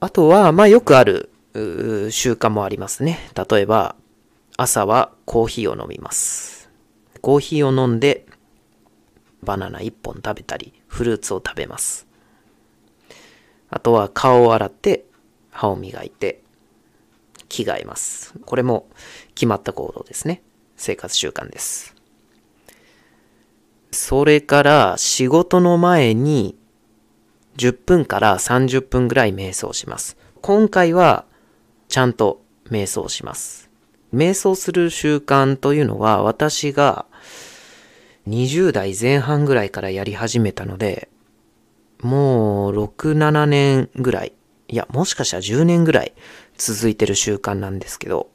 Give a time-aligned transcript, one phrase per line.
[0.00, 3.18] あとは、まあよくある習慣もありますね。
[3.48, 3.96] 例えば、
[4.56, 6.70] 朝はコーヒーを飲みます。
[7.20, 8.26] コーヒーを飲んで、
[9.44, 12.06] バナナ1本食べたり、フルーツを食べます。
[13.70, 15.04] あとは顔を洗って、
[15.50, 16.42] 歯を磨いて、
[17.48, 18.34] 着替えます。
[18.44, 18.88] これも
[19.34, 20.42] 決まった行動ですね。
[20.76, 21.94] 生活習慣です。
[23.92, 26.56] それから仕事の前に
[27.56, 30.16] 10分から30分ぐらい瞑想します。
[30.42, 31.24] 今回は
[31.88, 33.70] ちゃんと瞑想します。
[34.12, 37.06] 瞑想する習慣というのは私が
[38.28, 41.08] 20代前半ぐらいからやり始めたので、
[42.00, 44.32] もう6、7年ぐらい、
[44.68, 46.14] いや、もしかしたら10年ぐらい
[46.56, 48.30] 続いてる習慣なんですけど、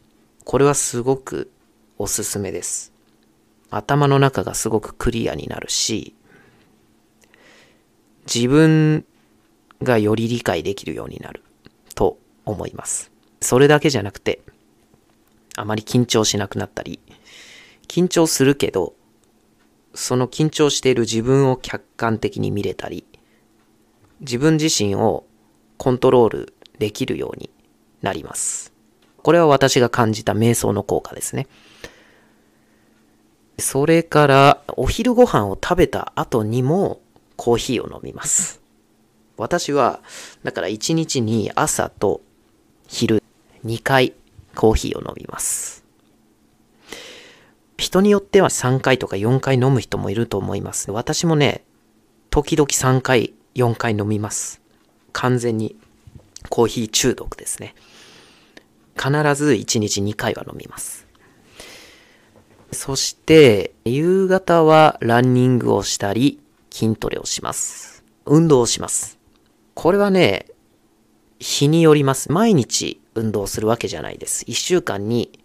[0.46, 1.52] これはすごく
[1.98, 2.94] おすすめです。
[3.72, 6.16] 頭の中がすごくクリアになるし、
[8.32, 9.06] 自分
[9.82, 11.44] がより理解できるようになる
[11.96, 13.12] と思います。
[13.42, 14.42] それだけじゃなくて、
[15.56, 17.00] あまり緊張しなくなったり、
[17.88, 18.94] 緊張するけど、
[19.94, 23.06] その緊張している自分を客観的に見れたり、
[24.22, 25.26] 自分自身を
[25.78, 27.50] コントロールできるように
[28.02, 28.74] なります。
[29.22, 31.48] これは私が感じた瞑想の効果ですね。
[33.58, 37.02] それから、お昼ご飯を食べた後にも
[37.36, 38.62] コーヒーを飲みます。
[39.38, 40.02] 私は、
[40.44, 42.22] だから一日に朝と
[42.88, 43.22] 昼
[43.66, 44.14] 2回
[44.56, 45.79] コーヒーを飲みます。
[47.80, 50.92] 人によっては3回とか4回飲む人もいると思います。
[50.92, 51.64] 私もね、
[52.30, 54.62] 時々3回、4回飲みます。
[55.14, 55.78] 完全に
[56.50, 57.74] コーヒー中毒ですね。
[58.96, 61.08] 必ず1日2回は飲みます。
[62.74, 68.04] そして、夕方はランニングをしたり、筋トレをします。
[68.26, 69.18] 運動をします。
[69.74, 70.48] これはね、
[71.40, 72.30] 日によります。
[72.30, 74.44] 毎日運動するわけじゃないです。
[74.46, 75.39] 1週間に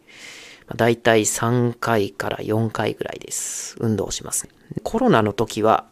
[0.75, 3.77] だいたい3回から4回ぐらいです。
[3.81, 4.49] 運動します。
[4.83, 5.87] コロナの時は、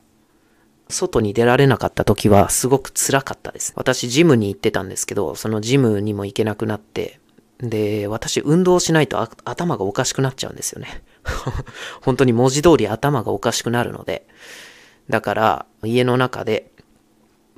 [0.89, 3.73] 外に出られなかった時はすごく辛かったです。
[3.77, 7.19] 私ジムに行ってたんですけど、そのジムにも行けなくなって、
[7.59, 11.03] で、私運動しないと頭がおかしくなっちゃうんですよね。
[12.03, 14.27] 本当に文字通り頭がおかしくなるので、
[15.09, 16.71] だから家の中で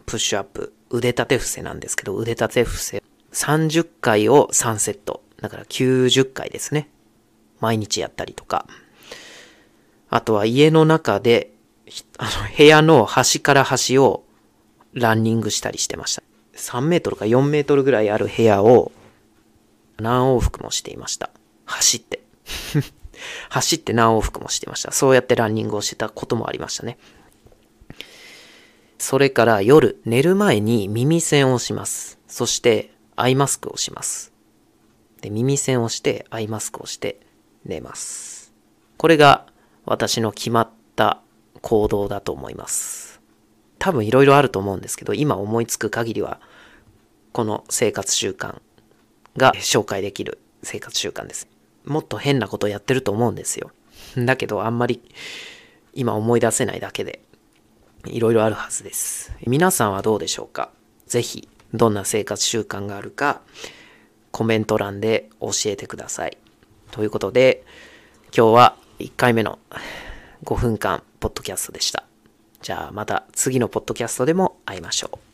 [0.07, 3.03] プッシュアップ、腕立て伏せなんですけど、腕立て伏せ
[3.33, 5.23] 30回を3セット。
[5.41, 6.89] だから90回ですね。
[7.65, 8.67] 毎日やったりとか。
[10.11, 11.51] あとは家の中で、
[12.19, 14.25] あの、部屋の端から端を
[14.93, 16.23] ランニングしたりしてました。
[16.57, 18.93] 3メートルか4メートルぐらいある部屋を
[19.99, 21.31] 何往復もしていました。
[21.65, 22.21] 走って。
[23.49, 24.93] 走って何往復もしていました。
[24.93, 26.99] そうやってランニングをしてたこともありましたね。
[28.99, 32.19] それから夜寝る前に耳栓をします。
[32.29, 34.33] そしてアイマスクをします。
[35.21, 37.21] で、耳栓をしてアイマスクをして
[37.65, 38.53] 寝ます。
[38.97, 39.47] これが
[39.85, 41.21] 私の決まった
[41.61, 43.21] 行動だと思います。
[43.79, 46.41] 多分いろいろあると思うんですけど、今思いつく限りは、
[47.33, 48.61] この生活習慣
[49.37, 51.49] が紹介できる生活習慣です。
[51.85, 53.73] もっと変なことやってると思うんですよ。
[54.17, 55.03] だけどあんまり
[55.93, 57.21] 今思い出せないだけで、
[58.07, 59.33] いろいろあるはずです。
[59.47, 60.71] 皆さんはどうでしょうか？
[61.07, 63.43] ぜひ、どんな生活習慣があるか、
[64.31, 66.39] コメント欄で教えてください。
[66.91, 67.65] ということで、
[68.37, 69.59] 今日は1回目の
[70.45, 72.05] 5分間ポッドキャストでした。
[72.63, 75.34] じゃあまた次のポッドキャストでも会いましょう。